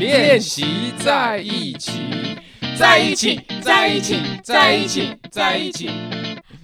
[0.00, 1.92] 练习在一起，
[2.74, 5.90] 在一起，在一起，在一起，在一起。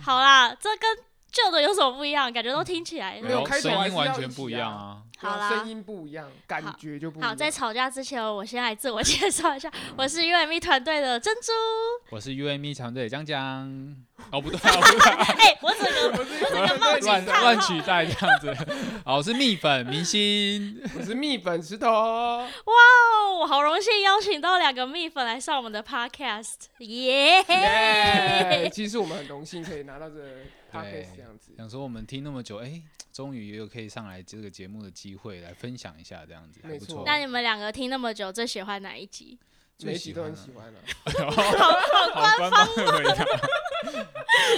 [0.01, 0.89] 好啦，这跟
[1.31, 2.33] 旧的有什么不一样？
[2.33, 5.16] 感觉都听起来没有开头声音完全不一样啊啊。
[5.19, 7.31] 好啦声音不一样，感觉就不一样。
[7.31, 11.53] 好，在吵架之前，我先来自我介绍一下，我是 UME 团队的珍珠。
[12.11, 13.97] 我是 UME 团队江江。
[14.31, 18.57] 哦，不对，哦 不对，哎、我整个我整个冒乱警叹号乱取代这样子。
[19.05, 20.81] 哦，我是蜜粉明星。
[20.99, 28.71] 我是蜜粉石头，哇哦，我好荣幸邀请到两个蜜粉来上我们的 Podcast，耶、耶！
[28.73, 30.29] 其实我们很荣幸可以拿到这个
[30.73, 31.53] podcast 这样子。
[31.57, 37.03] 想说我们听那么久，哎，终于也有可以上来这个节目的机会，来分享一下这样子，还没错不错。
[37.07, 39.39] 那你们两个听那么久，最喜欢哪一集？
[39.83, 40.79] 每一集都很喜欢啊，
[41.31, 43.25] 好官方的回答，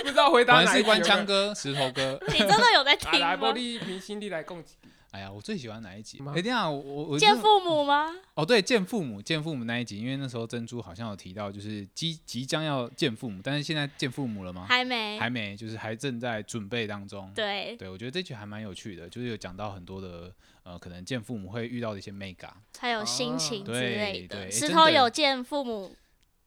[0.03, 2.19] 不知道回答哪一集官腔哥、石头哥。
[2.29, 3.53] 你真的有在啊，听来，玻吗？
[3.53, 6.21] 璃明星力来共几集哎呀，我最喜欢哪一集？
[6.21, 8.15] 吗哎，这样我我我见父母吗？
[8.35, 14.67] 哦，对，见父母，见父母那一集，因为那时候珍珠好像有提到，就是即即将要见父母，但是现在见父母了吗？
[14.69, 15.19] 还没。
[15.19, 17.33] 还没，就是还正在准备当中。
[17.35, 20.31] 对，对，我觉得这集还蛮有趣的，就是有讲到很多的
[20.63, 22.51] 呃，可能见父母会遇到的一些 mega。
[22.79, 24.37] 还有心情之类的。
[24.37, 25.97] 对石头有见父母，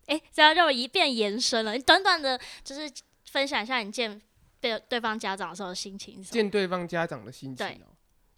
[0.05, 1.73] 哎、这样就一变延伸了。
[1.73, 2.87] 你短短的，就是
[3.25, 4.21] 分享一下你见
[4.59, 7.81] 对对方家长的时候的心情见对方家长的心情。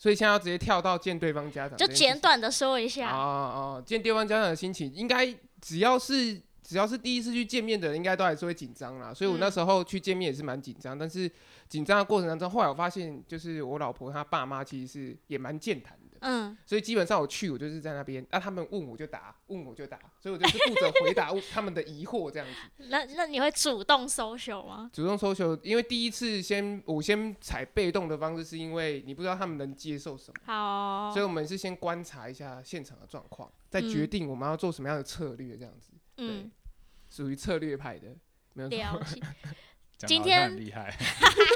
[0.03, 3.09] 所以现在要直接跳到见对方家长就简短的说一哦下。
[3.15, 9.13] 哦，见对方家长的心情，应该只要是只要是第一次去见面的人，应该都还是会紧张啦。
[9.13, 11.31] 所以我那嗯时候去见面也是蛮紧张，但是
[11.69, 16.02] 紧张的过程当中，后来我发现，就是我老婆她爸妈其实是也蛮健谈的。
[16.23, 22.87] 嗯，所以基本上我去，我就是在那边，那、他们问我就答，问我就答，所以我就是负责回答 他们的疑惑这样子。
[22.89, 24.89] 那那你会主动 social 吗？
[24.93, 35.91] 主动搜求，因为第一次先我先采被动的方式，是因为你不知道他们能接受什么，好哦、所以我们是先观察一下现场的状况，再决定我们要做什么样的策略，这样子。
[36.17, 36.49] 嗯，
[37.09, 38.07] 属于策略派的，
[38.53, 38.77] 没有错。
[38.77, 39.21] 了解。
[40.05, 40.93] 今天厉害，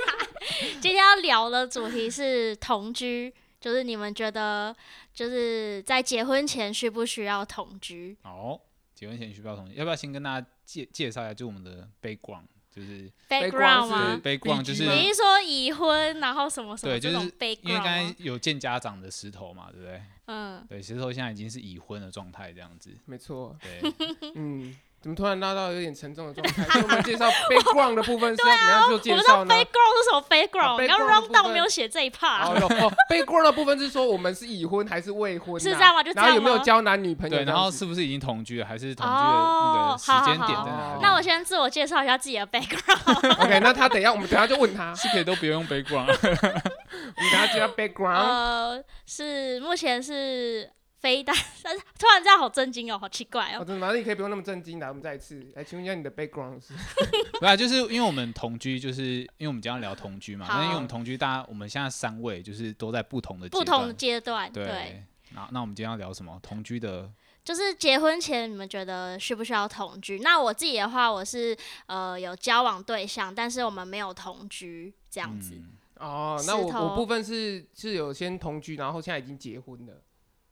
[0.79, 4.75] 今天要聊的主题是同居，就是你们觉得
[5.13, 8.15] 就是在结婚前需不需要同居？
[8.23, 8.59] 哦，
[8.93, 9.75] 结婚前需不需要同居？
[9.75, 20.01] 要不要先跟大家介介绍一下，就我们的 background，就是背 background 吗？background 就是吗你是说已婚，然后什么什么对，就是 background 因为刚才有见家长的石头嘛，对不对？
[20.27, 22.95] 嗯，对，石头现在已经是已婚的状态，这样子。
[23.05, 23.93] 没错，对，
[24.35, 26.63] 嗯，怎么突然拉到有点沉重的状态？
[26.67, 30.75] 所以我们介绍 background 的部分是要 怎么样做介我们的绍呢？background 是什么 background？
[30.75, 35.59] 啊你刚 background 的 round 没有写这一 part，哦有哦，background 的部分是说我们是已婚还是未婚啊？
[35.63, 40.99] 是这样吗就这然后有没有交男女朋友对，然后是不是已经同居了，还是同居的那个时哦间点在哪里？
[41.01, 43.39] 那我先自我介绍一下自己的 background。
[43.45, 48.27] OK，那他等一下，我们等一下就问他，是可以都不用 background，我们等下就要 background。
[48.27, 50.69] 呃，是目前是
[50.99, 53.65] 非单，但是突然这样好震惊哦，好奇怪哦，哦。
[53.65, 53.87] 真的吗？
[53.91, 56.73] 那你可以不用那么震惊的，我们再一次来请问一下你的 background 是？
[57.39, 59.03] 对啊，就是因为我们同居，就是
[59.37, 65.03] 因为我们今天要聊同居嘛，那因为我们同居，大家我们现在三位就是都在不同的不同的阶段，对，对。
[65.33, 66.39] 那那我们今天要聊什么？
[66.41, 67.11] 同居的
[67.43, 70.19] 就是结婚前你们觉得需不需要同居？
[70.19, 75.55] 那我自己的话，我是呃有交往对象，但是我们没有同居这样子。
[75.55, 80.01] 嗯哦，那我我部分是是有先同居，然后现在已经结婚了。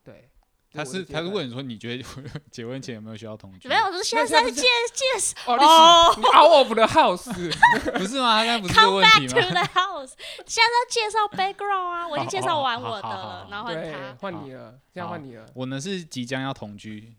[0.04, 0.30] 对，
[0.76, 2.04] 他是他是问你说，你觉得
[2.52, 3.68] 结婚前有没有需要同居？
[3.70, 4.62] 没有，我说现在是在介
[4.94, 7.32] 介绍哦，out of the house，
[7.98, 8.40] 不是吗？
[8.40, 10.12] 他刚才不是这个 come back to？the house。
[10.46, 14.18] 现在在介绍 background 啊，我已经介绍完我的了然后换他，。
[14.20, 15.46] 换你了，现在换你了。
[15.54, 17.16] 我呢是即将要同居，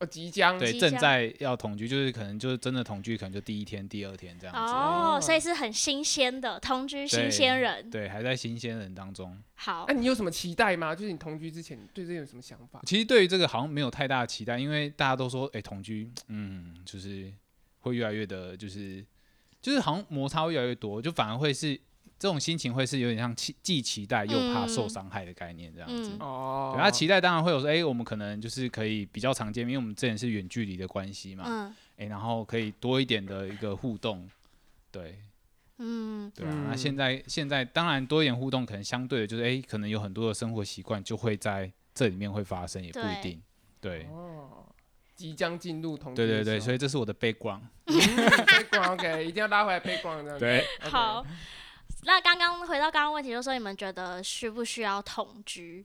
[0.00, 4.72] 哦，即将对，正在要同居，就是可能就是真的同居，可能就第一天、第二天这样子。
[4.72, 7.90] 哦，哦所以是很新鲜的同居新鲜人。
[7.90, 9.36] 对，还在新鲜人当中。
[9.56, 10.94] 好那、，你有什么期待吗？
[10.94, 12.80] 就是你同居之前，你对这有什么想法？
[12.86, 17.32] 其实对于这个好像没有太大的期待，因为大家都说，哎、同居，嗯，就是
[17.80, 19.04] 会越来越的，就是
[19.60, 21.76] 就是好像摩擦会越来越多，就反而会是
[22.18, 24.88] 这种心情会是有点像期既期待又怕受嗯。
[24.88, 26.10] 伤害的概念这样子。
[26.14, 26.18] 嗯。
[26.20, 26.72] 哦。
[26.74, 31.74] 对，他期待当然会有说，哎、我们可能就是可以比较常见面，因为我们之前是远距离的关系嘛，嗯。
[31.96, 34.28] 哎、然后可以多一点的一个互动，
[34.90, 35.18] 对，
[35.78, 36.76] 嗯，对啊，那嗯。
[36.76, 43.40] 现在现在当然多一点互动，可能相对的就是，哎、可能有很多的生活习惯就会在这里面会发生，也不一定。
[43.80, 44.66] 对，哦，
[45.14, 47.62] 即将进入同居对对对，所以以这是我的 background。
[47.86, 50.38] background OK，一定要拉回来 background 这样。
[50.38, 51.24] 对，好。
[52.04, 55.84] 那刚刚回到刚刚问题，就是说你们觉得需不需要同居？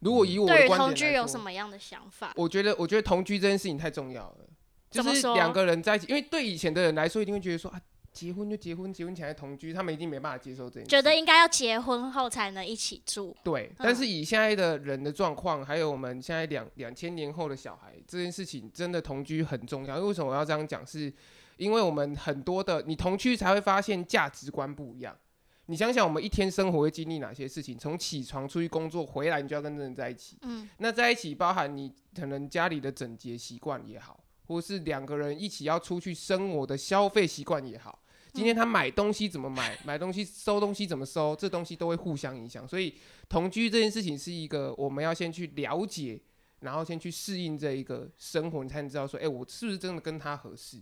[0.00, 2.32] 如果以我的对于同居有什么样的想法？
[2.36, 4.46] 我觉得，我觉得同居这件事情太重要了，
[4.90, 7.80] 就是两个人在一起，因为对以前的人来说，一定会觉得说啊，
[8.12, 10.88] 结婚就结婚，结婚前还同居，他们一定没办法接受这件事。
[10.88, 13.36] 觉得应该要结婚后才能一起住。
[13.42, 19.98] 对，但是以现在的人的状况，还有我们现在两两千年后的小孩，这件事情真的同居很重要。
[19.98, 20.86] 为什么我要这样讲？
[20.86, 21.12] 是
[21.58, 25.14] 因为我们很多的你同居才会发现价值观不一样。
[25.66, 27.76] 你想想，我们一天生活会经历哪些事情？
[27.76, 30.38] 从起床出去工作回来，你就要跟这人在一起。
[30.40, 38.02] 嗯，那在一起包含你可能家里的整洁习惯也好，或是两个人一起要出去生活的消费习惯也好。
[38.32, 42.66] 今天他买东西怎么买， 买东西收东西怎么收，这东西都会互相影响。
[42.66, 42.94] 所以
[43.28, 46.18] 同居这件事情是一个我们要先去了解，
[46.60, 50.80] 然后先去适应这一个生活，你才能知道说，哎、我是不是真的跟他合适？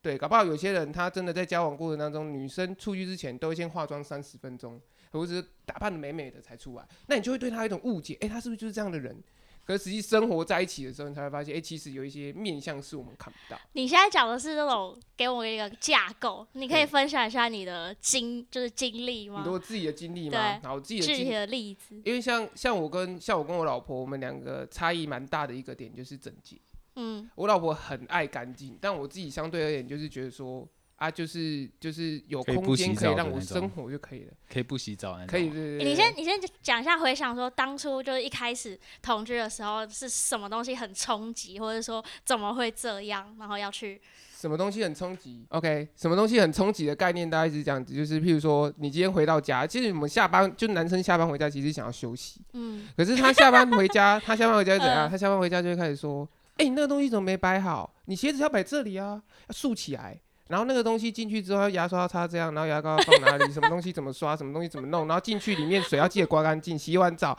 [0.00, 4.80] 对，搞不好有些人他真的在交往过程当中，女生出去之前都会先化妆三十分钟，
[5.10, 9.20] 或者是打扮的美美的才出来，那你就会对他有一种误解，哎、他是不是就是这样的人？
[9.66, 13.60] 可是实际生活在一起的时候，你才会发现，哎、其实有一些面相是我们看不到。
[13.72, 19.42] 你现在讲的是那种给我一个架构，你可以分享一下你的经就是经历你吗？
[19.44, 20.60] 都有自己的经历对吗？
[20.62, 22.00] 然后自己的经具体的例子。
[22.02, 26.56] 因为像像我跟像我跟我老婆，我们两个差异蛮大的一个点就是整洁。
[26.98, 35.16] 嗯我老婆很爱干净，但我自己相对而言就是觉得说啊，就是就是有空间可以让我生活就可以了，可以不洗澡。
[35.28, 35.88] 可以对对对。
[35.88, 44.00] 你先你先讲一下，回想说当初就是一开始同居的时候是什么东西很冲击，或者说怎么会这样，然后要去
[44.34, 55.08] 什么东西很冲击？OK，什么东西很冲击的概念大概是这样子，就是譬如说你今天回到家，其实我们下班就男生下班回家其实想要休息，嗯可是他下班回家，他下班回家是怎样？
[55.08, 56.28] 嗯他下班回家就会开始说
[56.58, 57.94] ：“哎、你那个东西怎么没摆好？
[58.04, 60.18] 你鞋子要摆这里啊，要竖起来。
[60.48, 63.52] 然后那个东西进去之后，要牙刷要擦这样，然后牙膏要放哪里？
[63.52, 64.36] 什么东西怎么刷？
[64.36, 65.06] 什么东西怎么弄？
[65.06, 66.78] 然后进去里面水要记得刮干净。
[66.78, 67.36] 洗完澡，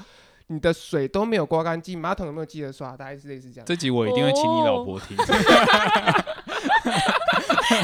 [0.47, 2.95] 你的水都没有刮干净，马桶有没有记得刷？
[2.95, 3.65] 大概是类似这样。
[3.65, 5.17] 这集我一定会请你老婆听。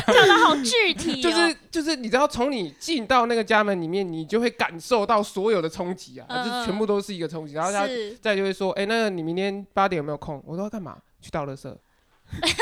[0.08, 7.54] 讲的好具体、哦，就是就是，你知道从你进到那个家门里面，你就会感受到所有的冲击啊，嗯这全部都是一个冲击。
[7.54, 7.88] 然后他
[8.22, 10.98] 再就会说：“哎、那个你明天八点有没有空？”我说：“要干嘛？
[11.26, 11.76] 去倒垃圾。”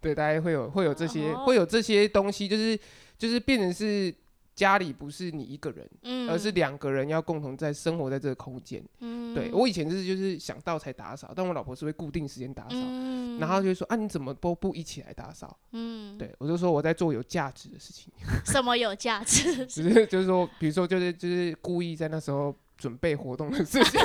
[0.00, 2.78] 对，大家会有会有这些、哦会有这些东西，就是
[3.16, 4.14] 就是变成是
[4.54, 8.82] 家里不是你一个人，嗯，而是两个人要共同在生活在这个空间。
[9.00, 18.12] 嗯对我以前就是就是想到才打扫，但我老婆是会固定时间打扫，嗯然后就说：“啊，你怎么都不一起来打扫？”嗯，对我就说我在做有价值的事情。
[18.44, 19.64] 什么有价值？
[19.66, 24.00] 只是就是说，比如说就是就是故意在那时候准备活动的事情。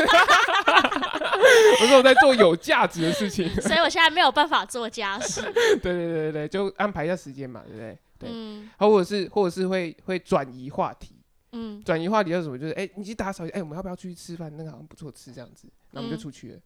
[1.81, 5.41] 我说我在做有价值的事情， 所以我现在没有办法做家事。
[5.81, 7.97] 对对对对对，就安排一下时间嘛，对不对？
[8.19, 11.15] 对，嗯或者是或者是会会转移话题，
[11.51, 12.57] 嗯转移话题是什么？
[12.57, 14.51] 就是哎、你去打扫一下，哎、我们要不要出去吃饭？
[14.55, 16.59] 那个好像不错吃，这样子，那我们就嗯出去了。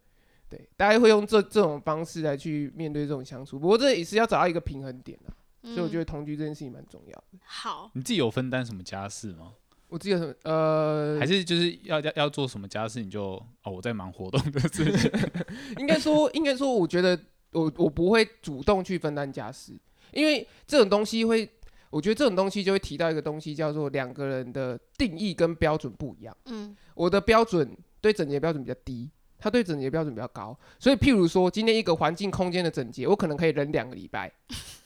[0.50, 5.32] 对，大家会用这这种方式来去面对这种相处，不过这也是要找到一个平衡点啊。
[5.62, 7.38] 嗯，所以我觉得同居这件事情蛮重要的。
[7.44, 7.90] 好。
[7.94, 9.52] 你自己有分担什么家事吗？
[9.88, 15.10] 我记得呃，还是就是要要要做什么家事，你就哦我在忙活动的事情。
[15.80, 17.18] 应该说，应该说，我觉得
[17.52, 19.72] 我我不会主动去分担家事，
[20.12, 21.48] 因为这种东西会，
[21.88, 26.36] 我觉得这种东西就会提到一个东西，叫做两个人的定义跟标准不一样。
[26.46, 29.08] 嗯我的标准对整洁标准比较低，
[29.38, 34.30] 他对整洁标准比较高，所以譬如说，今天一个环境空间的整洁，我可能可以忍两个礼拜，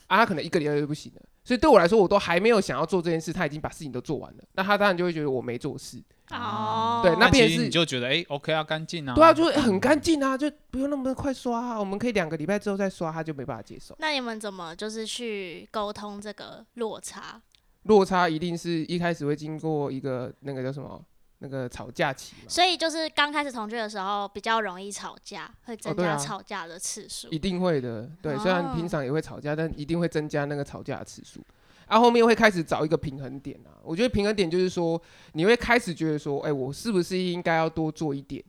[0.07, 1.21] 啊，他可能一个礼拜就不行了。
[1.43, 6.01] 所以对我来说，我都还没有想要做这件事，他已经把事情都做完了，那他当然就会觉得我没做事。
[6.31, 9.13] 哦，对那变成是你就觉得哎、OK 啊，干净啊。
[9.13, 13.93] 对啊，就是很干净啊，就不用那么快刷啊，我们可以两个礼拜之后再刷，他就没办法接受。
[13.99, 17.41] 那你们怎么就是去沟通这个落差？
[17.83, 21.03] 落差一定是一开始会经过一个那个叫什么
[21.43, 27.27] 那个吵架期嘛，所以就是刚开始同居的时候比较容易吵架，会增加吵架的次数。
[27.27, 28.09] 一定会的。
[28.21, 31.45] 对，虽然哦平常也会吵架，但一定会增加那个吵架的次数。
[31.85, 33.75] 啊，后面会开始找一个平衡点啊。
[33.83, 34.99] 我觉得平衡点就是说，
[35.33, 38.41] 你会开始觉得说，哎、我是不是应该要多做一点？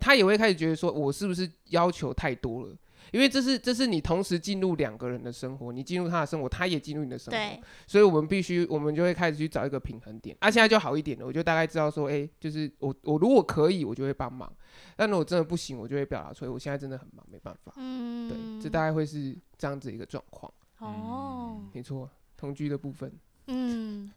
[0.00, 2.74] 他也会开始觉得说，我是不是要求太多了？
[3.12, 10.36] 因为这是这是你同时进入两个人的生活，你进入他的生活，他也进入你的生活，对，所以我们必须，我们就会开始去找一个平衡点。
[10.40, 14.48] 啊，现在就好一点了，我就大概知道说，哎、就是我我如果可以，我就会帮忙；
[14.96, 17.72] 但如果真的不行，我就会表达出来，我现在真的很忙，没办法。
[17.76, 20.52] 嗯，对，这大概会是这样子一个状况。
[20.78, 23.12] 哦，没错，同居的部分，
[23.48, 24.10] 嗯，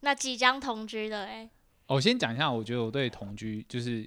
[0.00, 1.50] 那即将同居的哎、
[1.86, 4.06] 哦我先讲一下，我觉得我对同居就是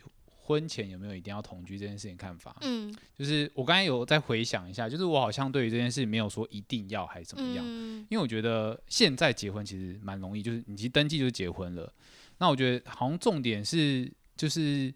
[0.49, 2.57] 婚前有没有一定要同居这件事情看法。
[2.61, 11.93] 嗯，就是我刚才有再回想一下，就是我好像对于这件事没有说一定要还是怎么样，嗯因为我觉得现在结婚其实蛮容易，就是你其实登记就是结婚了。
[12.39, 14.91] 那我觉得好像重点是就是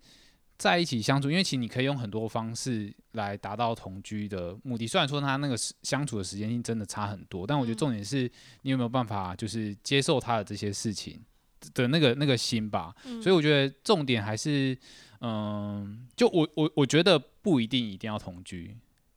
[0.57, 4.88] 在一起相处，因为其实你可以用很多方式来达到同居的目的。
[4.88, 8.31] 虽然说他那个相处的时间性真的差很多，但我觉得嗯重点是
[8.63, 11.22] 你有没有办法就是接受他的这些事情
[11.74, 12.95] 的那个那个心吧。
[13.05, 14.77] 嗯所以我觉得重点还是，
[15.25, 18.75] 嗯，就我我我觉得不一定一定要同居，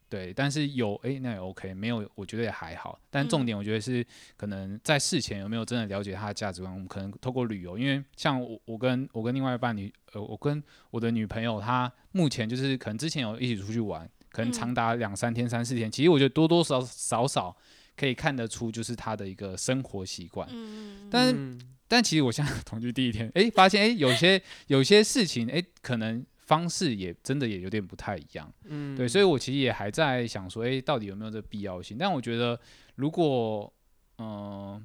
[0.09, 2.97] 对，但是有诶，那也 OK，没有我觉得也还好。
[3.11, 17.57] 但重嗯点我觉得是可能在事前有没有真的了解他的价值观，我们可能透过旅游，因为像我我跟我跟另外一半女呃，我跟我的女朋友，她目前就是可能之前有一起出去玩，可能嗯长达两三天、三四天，其实我觉得多多少少少
[17.97, 20.49] 可以看得出就是他的一个生活习惯。
[20.53, 28.97] 嗯，但但其实我现在同居第一天， 诶，发现诶，有些有些事情，诶，可能方式也真的也有点不太一样，嗯。
[28.97, 31.97] 对，所以我其实也还在想说，诶，到底有没有这必要性？
[31.99, 32.59] 但我觉得，
[32.97, 33.73] 如果，
[34.19, 34.85] 嗯、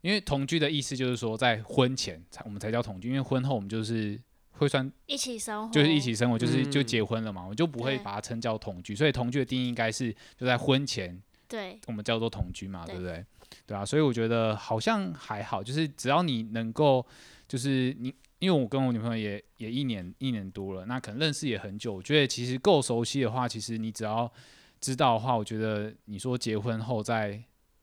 [0.00, 6.86] 因为同居的意思就是说，在婚前才我们才叫同居，因为婚后我们就是会算一起生活，就是一起生活，就是就嗯。
[6.86, 11.20] 结婚了嘛，我就不会把它称叫同居，所以同居的定义应该是就在婚前
[11.52, 13.24] 对，我们叫做同居嘛，对对不对？
[13.66, 17.06] 对啊，所以我觉得好像还好，就是只要你能够，
[17.46, 24.32] 就是你，因为我跟我女朋友也也一年一年多了，那可能认识也很久，我觉得其实够熟悉的话，其实你只要
[24.80, 27.38] 知道的话，我觉得你说结婚后再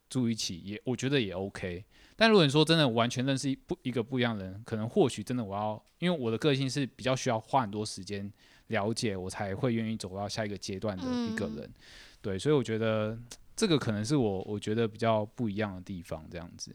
[0.10, 1.86] 住一起也，我觉得也 OK。
[2.16, 8.30] 但如果你说真的完全认识一不一个不一样的人，可能或许真的我要，因为我的个性是比较需要花很多时间
[8.68, 11.74] 了解，我才会愿意走到下一个阶段的一个嗯人。
[12.22, 13.18] 对，所以我觉得
[13.60, 16.74] 这个可能是我我觉得比较不一样的地方，这样子。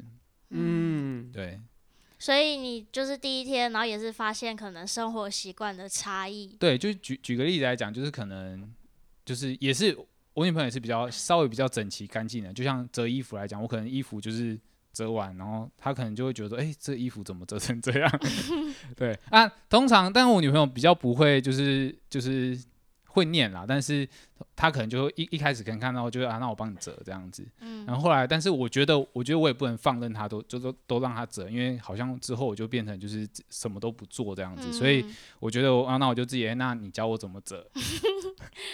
[0.51, 1.59] 嗯，对
[2.19, 8.71] 所以你就是第一天，然后也是发现可能生活习惯的差异，对，就举举个例子来讲，就是可能
[9.25, 9.97] 就是也是
[10.35, 14.61] 我女朋友也是比较稍微比较整齐干净的，就像折衣服来讲，我可能衣服就是
[14.93, 18.21] 折完，然后她可能就会觉得说，哎、这衣服怎么折成这样？
[18.95, 22.59] 对啊，通常，但我女朋友比较不会，就是就是
[23.07, 24.07] 会念啦，但是
[24.57, 37.67] 她可能就会一一开始可能看到就是啊，那我帮你折这样子，嗯，然后后来，但是我觉得，我觉得我也不能放任他都就都都让他折，因为好像之后我就变成就是什么都不做这样子，所以嗯我觉得我啊，那我就自己，哎那你教我怎么折，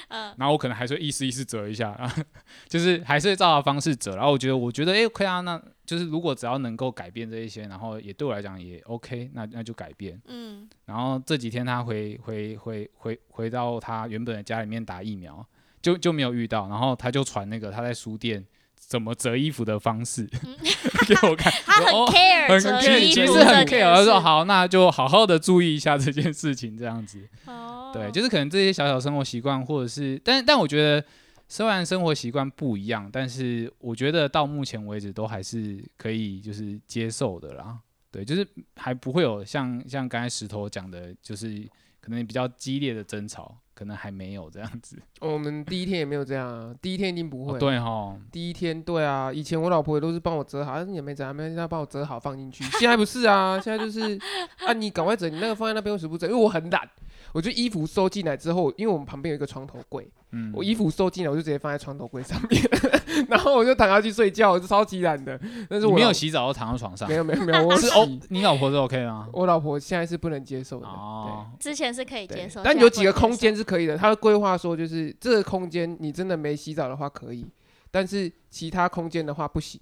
[0.09, 2.13] 嗯， 然后我可能还是会意思意思折一下，啊，
[2.69, 10.21] 就是还是照他方式折，然后我觉得我觉得哎、可以啊，那就是如果只要能够改变这一些，然后也对我来讲也 OK，那那就改变。
[10.27, 15.45] 嗯，然后这几天他回回回回回到他原本的家里面打疫苗，
[15.83, 18.45] 就就没有遇到，然后他就传那个他在书店
[18.77, 20.29] 怎么折衣服的方式
[21.07, 27.21] 给我看，他很哦 care 很折其实很 care，他说，好，那就好好的注意一下这件事情，这样子。
[27.47, 31.05] 哦，对，就是可能这些小小生活习惯，或者是，但但我觉得
[31.49, 37.79] 虽然生活习惯不一样，但是我觉得到目前为止都还是可以就是接受的啦。
[38.13, 38.47] 对，就是
[38.77, 41.65] 还不会有像像刚才石头讲的，就是
[42.01, 44.97] 可能比较激烈的争吵，可能还没有这样子。
[45.21, 47.55] 我们第一天也没有这样啊，第一天一定不会。
[47.55, 52.65] 哦、对哈，第一天对啊，以前我老婆也都是帮我折好，但是也没折啊，没关系，她帮我折好放进去。
[52.79, 54.19] 现在不是啊，现在就是
[54.67, 56.27] 啊，你赶快折，你那个放在那边为什么不折？
[56.27, 56.89] 因为我很懒，
[57.33, 62.63] 我就衣服收进来之后，因为我们旁边有一个床头柜，嗯，我衣服收进来我就直接放在床头柜上面，
[63.29, 65.39] 然后我就躺下去睡觉，我就超级懒的。
[65.69, 69.29] 但是我没有洗澡就躺在床上没，有没有没有，我是哦，你老婆是 OK 吗？
[69.33, 70.87] 我老婆现在是不能接受的。
[70.87, 73.97] 哦，之前是可以，接受，但有几个空间是可以的。
[73.97, 77.47] 他的规划说，就是这个空间你真的没洗澡的话可以，
[77.91, 79.81] 但是其他空间的话不行。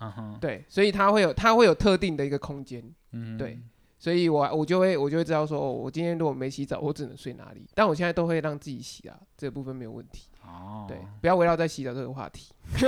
[0.00, 2.82] 嗯哼，对，所以他会有他会有特定的一个空间，
[3.12, 3.58] 嗯，对
[4.04, 7.66] 所以我我就会我就会知道说，哦，我今天如果没洗澡，我只能睡哪里。
[7.74, 10.28] 但我现在都会让自己洗啊，这个部分没有问题。
[10.42, 12.52] 哦，对，不要围绕在洗澡这个话题。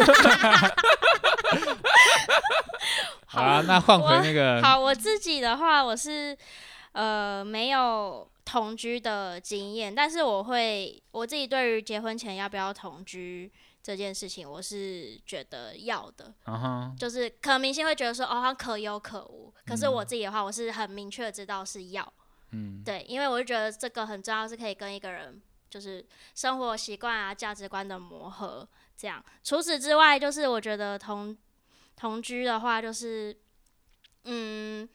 [3.24, 6.36] 好啊，那换回那个，好，我自己的话，我是
[6.92, 13.50] 呃没有同居的经验，但是我会我自己对于结婚前要不要同居
[13.82, 16.34] 这件事情，我是觉得要的。
[16.44, 22.12] 嗯哼，就是可能明星会觉得说，哦，他可有可无，可是嗯我自己的话，我是很明确知道是要，
[22.52, 26.04] 嗯，对，因为我就觉得这个很重要，是可以跟一个人就是
[26.34, 28.66] 生活习惯啊、价值观的磨合。
[28.96, 31.36] 这样，除此之外，就是我觉得同
[31.96, 33.36] 同居的话，就是
[34.24, 34.88] 嗯，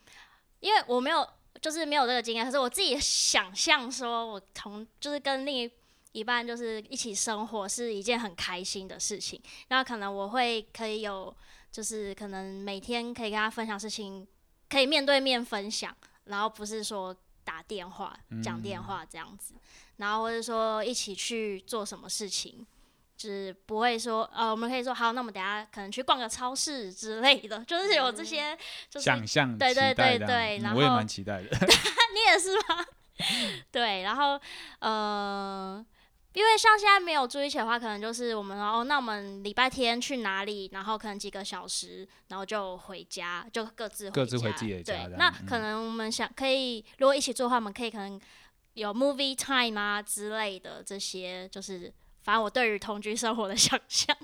[0.60, 1.28] 因为我没有
[1.62, 5.72] 就是没有这个经验，可是我自己想象说，我同就是跟另一
[6.14, 11.32] 一半就是一起生活是一件很开心的事情，那可能我会可以有，
[11.72, 14.28] 就是可能每天可以跟他分享事情，
[14.72, 19.54] 可以面对面分享，然后不是说打电话讲电话这样子，
[19.98, 22.66] 然后或者说一起去做什么事情。
[23.18, 28.58] 就是不会说，呃，我们可以说好，那我们等下可能去逛个超市之类的， 就是有这些，
[28.90, 31.44] 就是想象对对对对然嗯我也后蛮期待的。
[32.16, 32.84] 你也是吗？
[33.72, 34.42] 对，然后
[34.80, 35.86] 呃，
[36.34, 40.70] 因为像现在没有住一起的话，可能就是我们哦，那我们礼拜天去哪里？
[40.72, 48.20] 然后可能几个小时，然后就回家，就各自各自回家自己的家对那可能我们想可以，如果一起住的话，我们可以可能
[48.76, 54.16] 有 movie time 啊之类的这些，就是反正我对于同居生活的 想象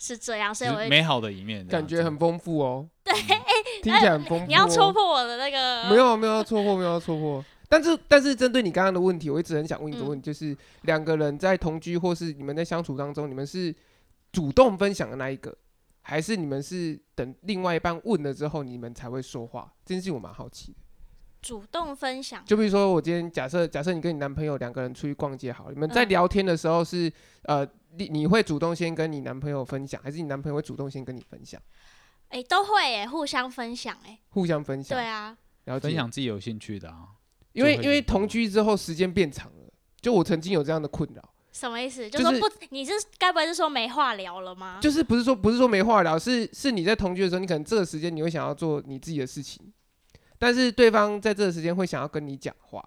[0.00, 2.88] 是这样，所以就是我美好的一面感觉很丰富哦。
[3.04, 3.14] 对，
[3.82, 4.46] 听起来很丰富、哦。
[4.48, 7.44] 你要戳破我的那个没有没有戳破，没有戳破。
[7.72, 13.74] 但是但是针对你刚刚的问题，我一直很想问一个嗯问题，就是两个人在同居或是你们在相处当中，你们是
[14.30, 15.56] 主动分享的那一个，
[16.02, 19.72] 还是你们是等另外一半问了之后你们才会说话？
[19.86, 20.78] 这件事情我蛮好奇的。
[21.40, 22.44] 主动分享。
[22.44, 27.10] 就比如说我今天假设假设你跟你男朋友两个人出去逛街好了，你们在嗯聊天的时候是、
[27.44, 31.60] 呃你你会主动先跟你男朋友分享，还是你男朋友会主动先跟你分享？
[32.28, 37.08] 哎、都会哎，互相分享哎，互相分享，对啊，然后分享自己有兴趣的啊。
[37.52, 41.22] 因为因为同居之后时间变长了，就我曾经有这样的困扰。
[41.52, 42.08] 什么意思？
[42.08, 44.78] 就就是说不，你是该不会是说没话聊了吗？
[44.80, 49.70] 就是不是说不是说没话聊，是是你在同居的时候，你可能这个时间你会想要做你自己的事情，
[50.38, 52.82] 但是对方在这个时间会想要跟你讲话，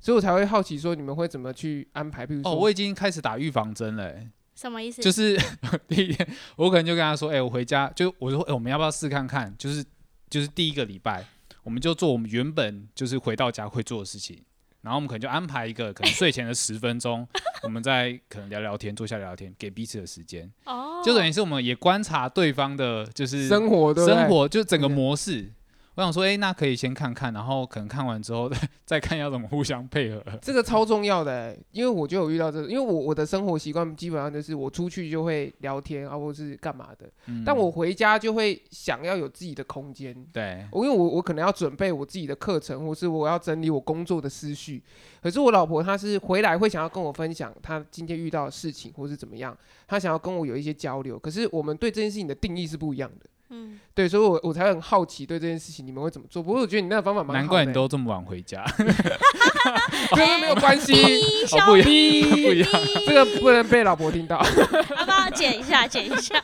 [0.00, 2.26] 所以我才会好奇说你们会怎么去安排？
[2.26, 5.02] 比如说，哦，我已经开始打预防针了欸、什么意思？
[5.02, 5.38] 就是
[5.86, 9.54] 第一天，我可能就跟他说，哎、我回家就我说，哎、我们要不要试看看？
[9.58, 9.84] 就是
[10.30, 11.26] 就是第一个礼拜，
[11.68, 14.42] 我们就做我们原本就是回到家会做的事情，
[14.80, 17.28] 然后我们可能就安排一个可能睡前的十分钟，
[17.62, 25.52] 我们再可能聊聊天，坐下聊聊天，给彼此的时间，哦，就等于是我们也观察对方的，就是生活生活就整个模式。
[25.98, 30.22] 我想说，哎、那可以先看看，然后可能看完之后再 再看要怎么互相配合。
[30.40, 40.14] 这个超重要的欸、因为我就有遇到这个，因为我我的生活习惯基本上就是我出去就会聊天啊，或是干嘛的，嗯但我回家就会想要有自己的空间。
[40.32, 44.80] 对我因为我我可能要准备我自己的课程，或是我要整理我工作的思绪。
[45.20, 49.56] 可是我老婆她是回来会想要跟我分享她今天遇到的事情，或是怎么样，
[49.88, 51.18] 她想要跟我有一些交流。
[51.18, 56.42] 可是我们对这件事情的定义是不一样的，嗯，对，所以我我才很好奇对这件事情你们会怎么做。
[56.42, 58.62] 不过我觉得你那个方法蛮好的欸，难怪你都这么晚回家，
[60.40, 62.70] 没有关系，逼 哦不一样不一样。
[63.06, 64.38] 这个不能被老婆听到。
[64.38, 65.86] 要不要剪一下？
[65.88, 66.42] 剪一下。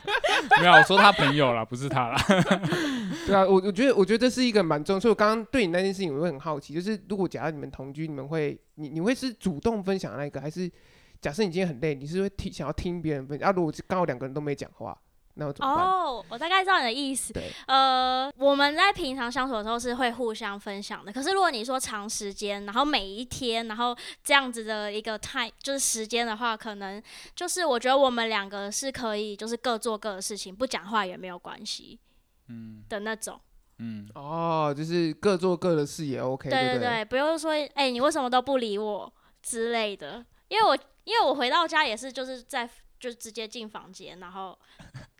[0.59, 2.15] 没有，我说他朋友啦，不是他啦。
[3.27, 10.69] 对啊，我我觉得我觉得这是一个蛮重要，所以我刚刚对你那件事情我会很好奇，就是如果假如你们同居，你们会你你会是主动分享的那一个，还是
[11.21, 13.49] 假设你今天很累，你是会听想要听别人分享？
[13.49, 14.97] 啊，如果刚好两个人都没讲话，
[15.35, 15.85] 那我怎么办？
[15.85, 17.33] 哦，我大概知道你的意思。
[17.33, 21.11] 对，呃，我们在平常相处的时候是会互相分享的。
[21.11, 27.01] 可是如果你说长时间，然后每一天，然后这样子的一个 time 就是时间的话，可能
[27.35, 31.99] 就是我觉得我们两个是可以就是各做各的事情，不讲话也没有关系
[32.47, 33.39] 嗯的那种。
[33.79, 40.25] 嗯，哦，就是各做各的事也 OK，对对对，不用说哎、你为什么都不理我之类的。
[40.47, 44.57] 因为我因为我回到家也是就是在就直接进房间，然后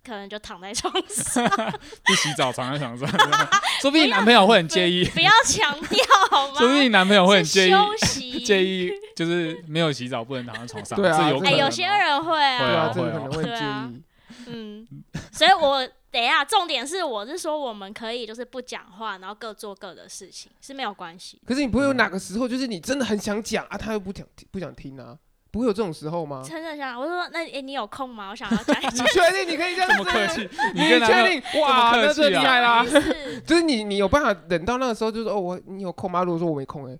[0.06, 1.44] 可能就躺在床上，
[2.06, 3.10] 不洗澡躺在床上，
[3.82, 6.60] 说不定你男朋友会很介意，不要强调好吗？
[6.60, 8.26] 说不定你男朋友会很介意，休息。
[8.46, 14.02] 介意就是没有洗澡不能躺在床上，对啊哎、有些人会会对啊，啊，这个可能会介意。
[14.48, 14.88] 嗯，
[15.32, 21.41] 所以我等一下，重点是我是说我们可以就是不讲话，然后各做各的事情是没有关系。
[21.48, 25.18] 可是你不会有哪个时候，就是你真的很想讲啊，他又不想听不想听啊，
[25.56, 26.44] 不会有这种时候吗？
[26.46, 28.30] 真的想，我说那哎、你有空吗？
[28.30, 29.96] 我想要讲一 你确定你可以这样子？
[29.96, 31.62] 这么客气，你确定？
[31.62, 32.84] 哇，那这厉害啦！
[32.84, 36.24] 事就是你，你有办法等到那个时候，就是哦，我你有空吗？
[36.26, 36.98] 如果说我没空，哎，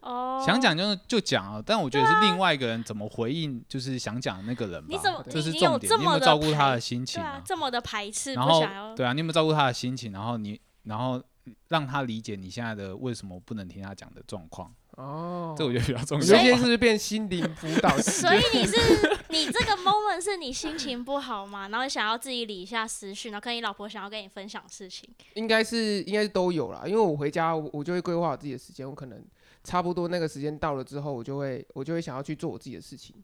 [0.00, 0.42] 哦。
[0.44, 4.86] 想讲就就讲啊，但我觉得是另外一个人怎么回应，就是想讲的那个人吧。
[4.90, 8.62] 你怎么这是你你有重点，你有没有这么的照顾他的心情对啊，这么的排斥，然后。
[8.94, 10.12] 对啊，你有没有照顾他的心情？
[10.12, 11.18] 然后你然后
[11.68, 16.42] 让他理解你现在的为什么不能听他讲的状况，哦，这我觉得比较重要有。
[16.42, 18.10] 些是不是变心灵辅导师？
[18.22, 18.76] 所以你是
[19.30, 25.08] 你这个 moment 是你心情不好嘛，然后想要自己理一下思绪，然后跟你老婆想要跟你分享事情。
[25.34, 29.20] 应该是应该是都有啦，因为我回家我我就会规划好自己的时间，我可能
[29.64, 33.16] 差不多那个时间到了之后，我就会我就会想要去做我自己的事情。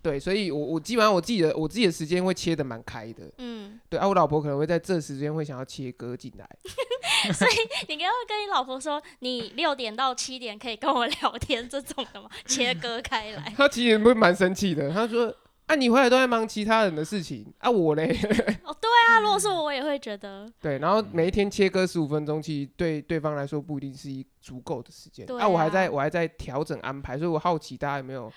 [0.00, 3.30] 对，所以我我基本上我自己的我自己的时间会切的蛮开的。
[3.38, 6.48] 嗯，对啊，我老婆可能会在这时间会想要切割进来。
[7.32, 7.50] 所以
[7.88, 12.30] 你刚刚跟你老婆说，你六点到七点可以跟我聊天这种的吗？
[12.46, 13.52] 切割开来。
[13.56, 15.34] 她其实会蛮生气的，她说
[15.66, 18.04] ：“啊，你回来都在忙其他人的事情啊，我嘞。
[18.62, 25.26] 哦，对啊，如果是我，我也会觉得，”对，然后每一天切割十五分钟，其实对对方来说不一定是一足够的时间。
[25.26, 28.32] 对啊，我还啊在我还在调整安排，所以我好奇大家有没有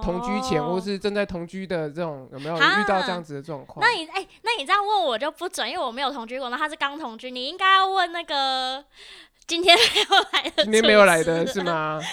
[0.00, 3.84] 同居前哦或是正在同居的这种有没有遇到这样子的状况？
[3.84, 8.82] 那你哎、那你这样问我就不准，因为我没有同居过，那他是刚同居，你应该要问那个
[9.46, 11.62] 今天没有来的，今天没有来的是？
[11.62, 12.00] 吗？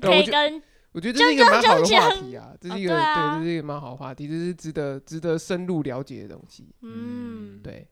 [0.00, 0.60] 可以跟
[0.92, 6.68] 我觉得这是一个蛮好的话题啊，这是一个对，这是一个蛮好的话题，这是值得值得深入了解的东西。
[6.82, 7.86] 嗯对，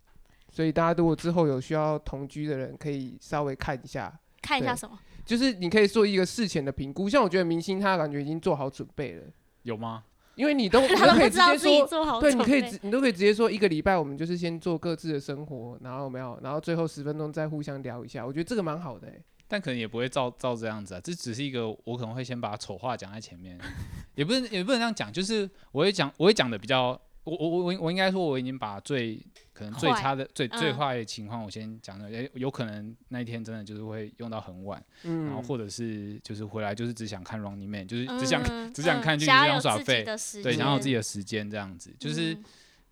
[0.50, 4.12] 所以大家如果之后有需要同居的人，可以稍微看一下，
[4.42, 4.98] 看一下什么？
[5.28, 7.06] 就是你可以做一个事前的评估。
[7.06, 9.22] 像我觉得明星他感觉已经做好准备了，
[9.64, 10.04] 有吗？
[10.34, 12.20] 因为你都 你他都可以直接说。
[12.20, 19.22] 对，你可以直你都可以直接说一个礼拜，我们就是先做各自的生活，然后没有，然后最后十分钟再互相聊一下，我觉得这个蛮好的、欸。
[19.50, 23.58] 但可能也不会照照这样子啊，这只是一个我可能会先把丑话讲在前面，
[24.14, 26.88] 也不是也不能这样讲，就是我会讲我会讲的比较，
[27.24, 29.20] 我我我我我应该说我已经把最
[29.59, 30.77] 可能最差的最最嗯。
[30.77, 40.05] 坏的情况我先讲了，哎有可能那一天真的就是会用到很晚，嗯，然后或者是就是回来就是只想看 Running Man，就是只想、嗯只想嗯看就是想耍废
[40.42, 42.37] 对，想要有自己的时间这样子，就是。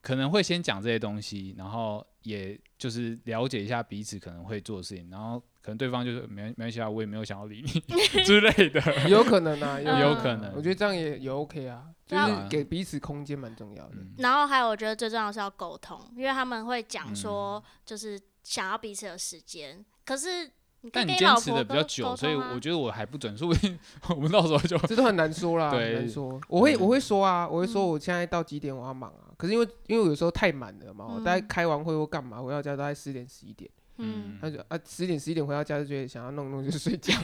[0.06, 7.80] 嗯可能会先讲这些东西，然后也就是了解一下彼此可能会做的事情，然后可能对方就是没没关系啊，我也没有想要理你
[8.22, 10.52] 之类的，有可能啊， 有有可能。
[10.54, 13.96] 我觉得这样也也 OK 啊，就是给彼此空间蛮重要的。
[13.96, 14.14] 嗯。
[14.18, 17.16] 然后还有，我觉得最重要的是要沟通，因为他们会讲嗯。
[17.16, 20.48] 说，就是想要彼此的时间，可是
[20.92, 23.78] 但你坚持的比较久，所以我觉得我还不准，说不定
[24.10, 26.40] 我们到时候就这都很难说啦，对 很难说。
[26.48, 29.30] 我会嗯我会说啊，我会说嗯我现在到几点我要忙啊。
[29.36, 37.14] 可是因为因为我有时候太满了嘛，我大概嗯开完会或干嘛，回到家大概十点十一点，嗯，他就啊十点十一点回到家就觉得想要弄弄就睡觉。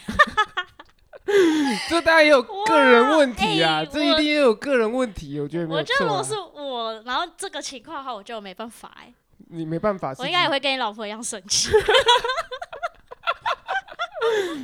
[1.88, 5.98] 这当然也有个人问题啊，这一定也有个人问题，我觉得没我有错我。
[5.98, 9.12] 觉得如果是我，然后这个情况的话，我就没办法哎、
[9.48, 11.70] 你没办法，我应该也会跟你老婆一样生气。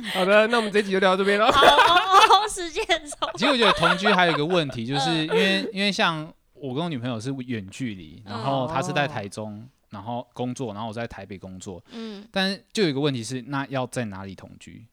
[0.13, 1.51] 好的，那我们这集就聊到这边了。
[1.51, 3.29] 好，好 时间走。
[3.35, 14.85] 其实我觉得同居还有一个问题， 就是嗯因为因为像我跟我女朋友是远距离，然后她是在哦台中，然后工作，然后我在台北工作，嗯，但是就有一个问题是，那要在哪里同居？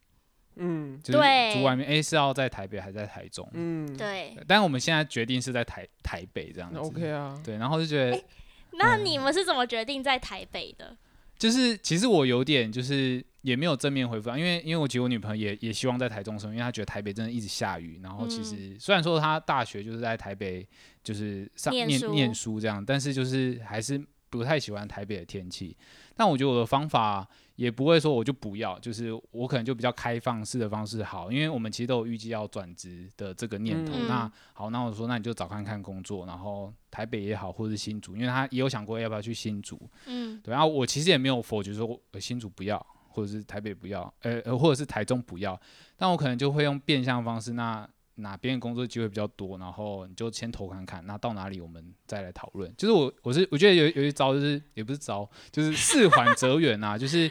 [0.58, 3.46] 嗯就是对住外面，诶，是要在台北还是在台中？
[3.52, 4.34] 嗯，对。
[4.48, 7.38] 但我们现在决定是在台台北这样子 OK 啊。
[7.44, 8.24] 对，然后就觉得
[8.72, 10.96] 那你们是怎么决定在台北的？
[11.38, 20.66] 就是其实我有点就是也没有正面回复啊，因为因为我其实我女朋友也也希望在台中生活，因为她觉得台北真的一直下雨，然后其实、虽然说她大学就是在台北
[21.04, 25.76] 就是上念念书念书这样，但是就是还是不太喜欢台北的天气。
[26.16, 33.92] 但我觉得我的方法也不会说我就不要，就是我可能就比较开放式的方式好，因为我们其实都有预计要转职的这个念头。
[33.94, 39.78] 嗯那好，那我说那你就找看看工作，然后台北也好，或者是新竹，因为她也有想过要不要去新竹。
[40.06, 42.84] 嗯对，然后我其实也没有否决说呃新竹不要，
[43.16, 45.58] 或者是台北不要，呃呃，或者是台中不要，
[45.96, 52.70] 但我可能就会用变相方式，那哪边的工作机会比较多，然后你就先投看看，那到哪里我们再来讨论。
[52.76, 57.30] 就是我我是我觉得有有一招就是也不是招，就是事缓则圆啊，就是。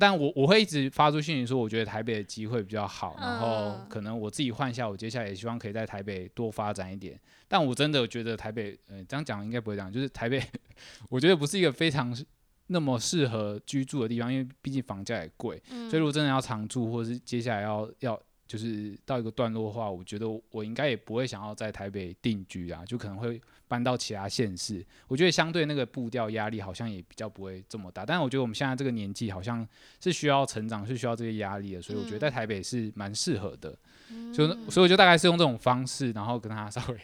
[0.00, 7.18] 但我我会一直发出讯息说，我觉得台北的机会比较好，然后嗯可能我自己换下，我接下来也希望可以在台北多发展一点。
[7.48, 10.40] 但我真的觉得台北，呃，这样讲应该不会这样，就是台北，
[11.10, 12.16] 我觉得不是一个非常
[12.68, 24.82] 那么适合居住的地方，因为毕竟房价也贵，嗯，所以如果真的要常住，或者是接下来要要就是到一个段落的话，我觉得我应该也不会想要在台北定居啊，就可能会搬到其他县市。
[25.06, 29.66] 我觉得相对那个步调压力好像也比较不会这么大，但是我觉得我们现在这个年纪好像
[30.00, 33.70] 是需要成长，是需要这些压力的，所以我觉得在台北是蛮适合的。
[34.32, 34.70] 就嗯。
[34.70, 36.98] 所以我就大概是用这种方式，然后跟他 稍微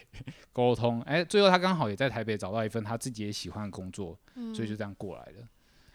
[0.51, 4.17] 沟通，哎、最后他刚好也在台北找到一份他自己也喜欢的工作，
[4.55, 5.47] 所以就这样过来了，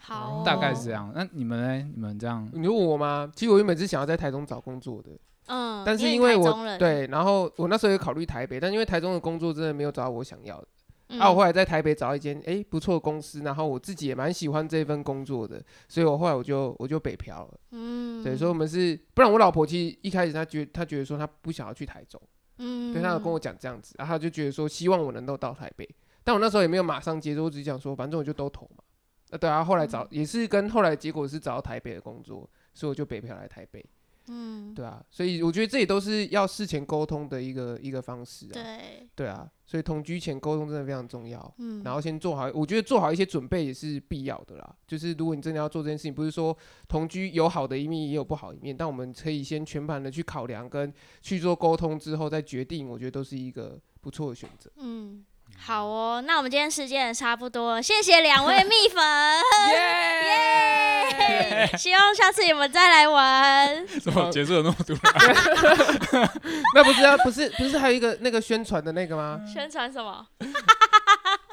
[0.02, 1.12] 好，大概是这样。
[1.14, 1.90] 那你们呢？
[1.94, 3.30] 你们这样你问我吗？
[3.36, 5.10] 其实我原本是想要在台中找工作的，
[5.46, 10.66] 嗯，但是因因为我台中人，对，然后我那时候也考虑台北，但因为台中的工作真的没有找到我想要的。
[11.10, 17.60] 嗯，啊，我后来在台北找一间诶不错的公司，然后我自己也蛮喜欢这份工作的，所以我后来我就我就北漂了。
[17.72, 22.20] 嗯，对，所以我们是，不然我老婆其实一开始她觉她觉得说她不想要去台中，
[22.58, 25.88] 嗯，对，她有跟我讲这样子，然后她就觉得说希望我能够到台北，
[26.24, 28.84] 但我那时候也没有马上接受，我只是讲说反正我就都投嘛。
[29.30, 33.84] 呃，对啊，后来嗯找、也是跟后来结果是找到台北的工作，所以我就北漂来台北。
[34.32, 38.52] 嗯，对啊，所以我觉得这也都是要事前沟通的一个一个方式啊。
[38.52, 41.52] 对，对啊，所以同居前沟通真的非常重要。
[41.58, 44.76] 嗯，然后先做好，我觉得做好一些准备也是必要的啦。
[44.86, 54.70] 就是如果你真的要做这件事情，不是说同居有好的一面也有不好一面，但我们可以先全盘的去考量跟去做沟通之后再决定，我觉得都是一个不错的选择。
[54.76, 55.24] 嗯，
[55.58, 59.02] 好哦，那我们今天时间也差不多了，谢谢两位蜜粉，
[59.74, 61.70] 耶！
[61.78, 63.86] 希望下次你们再来玩。
[64.00, 66.30] 怎么结束的那么突然？
[66.74, 69.40] 那不是要不是不是还有一个那个宣传的那个吗？
[69.52, 70.26] 宣传什么？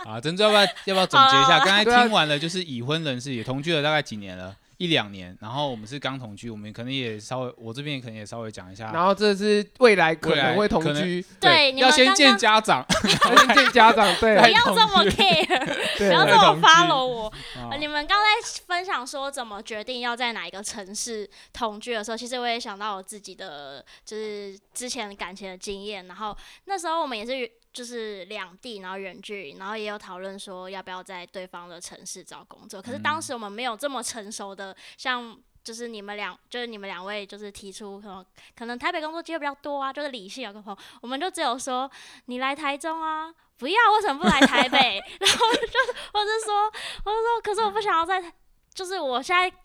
[0.06, 1.60] 啊，珍珠要不要要不要总结一下？
[1.60, 4.56] 好刚才听完了，就是已婚人士也同居了大概几年了？
[4.78, 17.34] 一两年，然后我们是刚同居，我们可能也稍微，我这边可能也稍微讲一下，然后这是未来可能会同居，对你要先见家长， 先见家长，对不要这么 care， 不要这么 follow 我。
[17.80, 26.08] 你们刚才分享说怎么决定要在哪一个城市同居的时候，其实我也想到我自己的就是之前感情的经验。
[26.08, 32.82] 然后那时候我们也是就是两地，然后远距离，然后也有讨论说要不要在对方的城市找工作。
[32.82, 38.26] 可是当时我们没有这么成熟的，像就是你们两，就是你们两位就是提出可能
[38.58, 41.88] 可能台北工作机会比较多啊，就是理性有个朋友，我们就只有说
[42.26, 43.32] 你来台中啊。
[43.60, 44.78] 不要，为什么不来台北？
[45.20, 46.66] 然后就我就说，
[47.06, 48.34] 我就说，可是我不想要在，
[48.74, 49.56] 就是我现在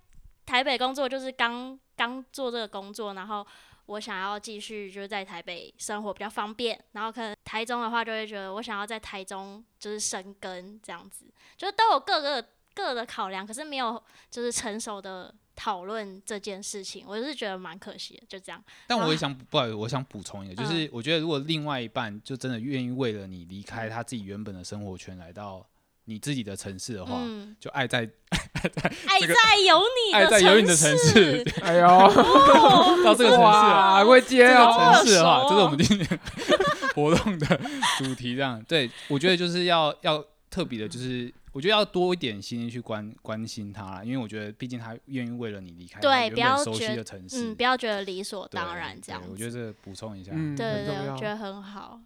[0.46, 3.46] 台北工作，就是刚刚做这个工作，然后
[3.92, 11.24] 我想要继续就是在台北生活比较方便，然后可能台中的话就会觉得我想要在台中就是生根这样子，
[11.56, 18.62] 就是都有各个各的考量，可是没有就是成熟的讨论这件事情，我就是觉得蛮可惜的，就这样。
[18.86, 25.66] 但我也想不好意思，我想补充一个，就嗯是我觉得如果另外一半就真的愿意为了你离开他自己原本的生活圈，来到
[26.06, 27.98] 你自己的城市的话，嗯，就爱在
[29.06, 31.88] 爱这个在有你爱在有你的城城市，哎呦，
[33.04, 34.02] 到这个城市啊。
[34.02, 36.20] 哇，会接这个哦，城市的话，这是我们今天
[36.94, 37.60] 活动的
[37.98, 38.34] 主题。
[38.34, 51.28] 这样， 对我觉得就是要要特别的，就是我觉得要多一点心去关关心他啦，因为我觉得毕竟他愿意为了你离开对他原不要本熟悉的城市，嗯，不要觉得理所当然这样我觉得这个补充一下，嗯，对对我觉。
[51.28, 52.00] 得很好。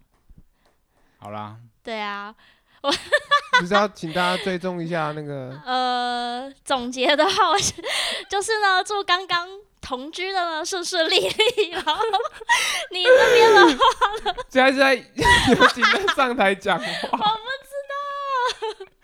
[1.19, 2.35] 好啦，对啊，
[3.61, 7.73] 就是要请大家追踪一下那个， 呃，总结的话，我是
[8.29, 9.49] 就是呢，祝刚刚
[9.81, 11.95] 同居的呢顺顺利利，然后
[12.93, 17.37] 你那边的话，现在是在有请他上台讲话。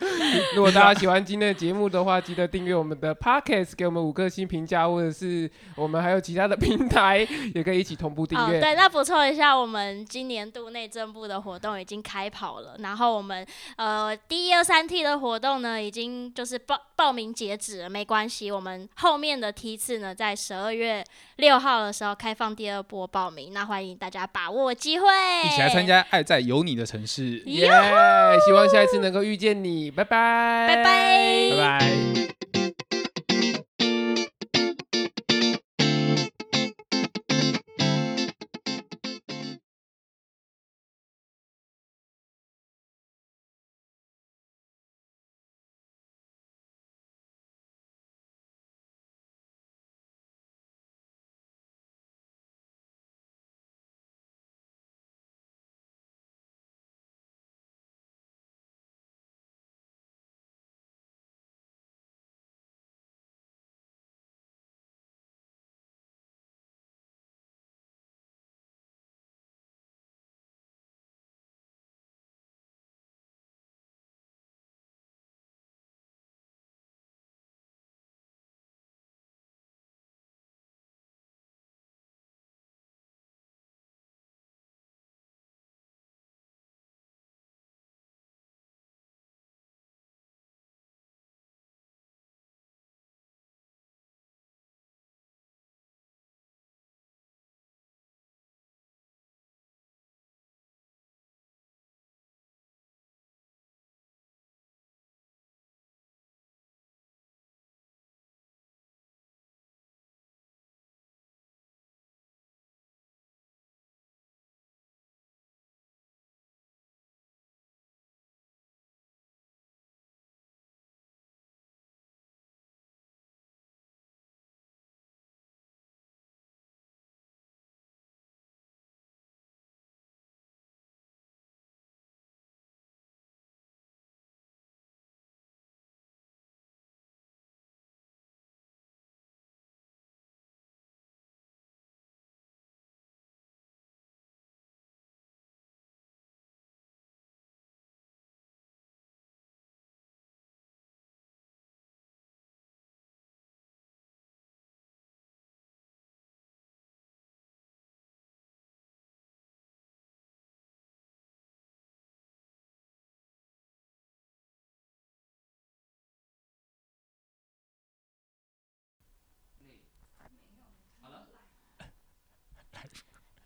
[0.55, 8.59] 如果大家喜欢今天的节目的话，记得订阅我们的 Podcast，给我们五颗星评价，或者是我们还有其他的平台也可以一起同步订哦，阅。
[8.59, 21.03] 对，那补充一下，我们今年度内政部的活动已经开跑了，然后我们呃第一、二、三梯的活动呢，已经就是报报名截止了，没关系，我们后面的梯次呢，在十二月
[21.35, 25.07] 六号的时候开放第二波报名，那欢迎大家把握机会，
[25.45, 25.83] 一起来参。
[25.83, 27.69] 加爱在有你的城市，耶
[28.45, 32.42] 希望下一次能够遇见你，拜拜，拜拜拜拜。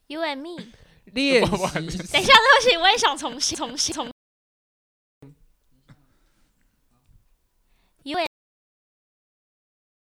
[0.07, 0.63] You and me。
[1.13, 1.49] 练习
[2.11, 4.09] 等一下，对不起，我也想重新重新重